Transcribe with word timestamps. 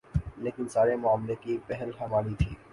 لیکن 0.37 0.67
سارے 0.67 0.95
معاملے 0.95 1.35
کی 1.41 1.57
پہل 1.67 1.91
ہماری 2.01 2.35
تھی۔ 2.39 2.53